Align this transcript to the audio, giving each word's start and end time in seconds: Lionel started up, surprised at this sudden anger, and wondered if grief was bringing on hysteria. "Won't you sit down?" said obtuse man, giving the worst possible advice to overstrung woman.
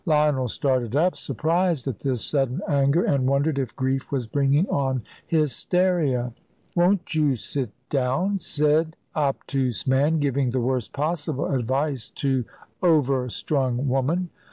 Lionel 0.03 0.47
started 0.47 0.95
up, 0.95 1.15
surprised 1.15 1.87
at 1.87 1.99
this 1.99 2.25
sudden 2.25 2.59
anger, 2.67 3.03
and 3.03 3.29
wondered 3.29 3.59
if 3.59 3.75
grief 3.75 4.11
was 4.11 4.25
bringing 4.25 4.67
on 4.69 5.03
hysteria. 5.27 6.33
"Won't 6.73 7.13
you 7.13 7.35
sit 7.35 7.69
down?" 7.87 8.39
said 8.39 8.97
obtuse 9.15 9.85
man, 9.85 10.17
giving 10.17 10.49
the 10.49 10.59
worst 10.59 10.91
possible 10.91 11.53
advice 11.53 12.09
to 12.15 12.45
overstrung 12.81 13.87
woman. 13.87 14.31